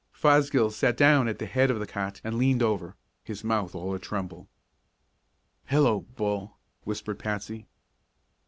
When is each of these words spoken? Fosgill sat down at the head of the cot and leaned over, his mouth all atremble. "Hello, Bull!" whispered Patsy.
Fosgill 0.11 0.71
sat 0.71 0.97
down 0.97 1.27
at 1.27 1.37
the 1.37 1.45
head 1.45 1.69
of 1.69 1.79
the 1.79 1.85
cot 1.85 2.21
and 2.23 2.35
leaned 2.39 2.63
over, 2.63 2.95
his 3.23 3.43
mouth 3.43 3.75
all 3.75 3.93
atremble. 3.93 4.47
"Hello, 5.65 5.99
Bull!" 6.15 6.57
whispered 6.85 7.19
Patsy. 7.19 7.67